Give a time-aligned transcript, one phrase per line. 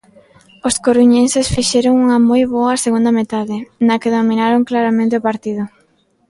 [0.67, 3.55] Os coruñeses fixeron unha moi boa segunda metade,
[3.87, 5.63] na que dominaron claramente o partido.